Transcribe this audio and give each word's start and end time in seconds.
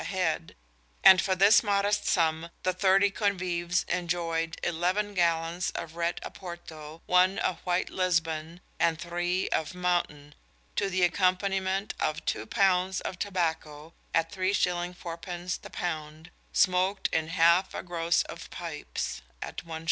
a 0.01 0.03
head, 0.03 0.55
and 1.03 1.21
for 1.21 1.35
this 1.35 1.61
modest 1.61 2.07
sum 2.07 2.49
the 2.63 2.73
thirty 2.73 3.11
convives 3.11 3.85
enjoyed 3.87 4.57
eleven 4.63 5.13
gallons 5.13 5.69
of 5.75 5.95
"Red 5.95 6.19
Oporto," 6.25 7.01
one 7.05 7.37
of 7.37 7.59
"White 7.65 7.91
Lisbon," 7.91 8.61
and 8.79 8.99
three 8.99 9.47
of 9.49 9.75
"Mountain," 9.75 10.33
to 10.75 10.89
the 10.89 11.03
accompaniment 11.03 11.93
of 11.99 12.25
two 12.25 12.47
pounds 12.47 12.99
of 13.01 13.19
tobacco 13.19 13.93
(at 14.11 14.31
3s. 14.31 14.95
4d. 14.95 15.61
the 15.61 15.69
pound) 15.69 16.31
smoked 16.51 17.07
in 17.13 17.27
"half 17.27 17.75
a 17.75 17.83
groce 17.83 18.25
of 18.25 18.49
pipes" 18.49 19.21
(at 19.39 19.57
1s.). 19.57 19.79